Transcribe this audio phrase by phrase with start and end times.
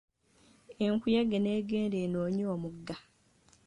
[0.85, 2.95] Enkuyege n'egenda enoonye omugga.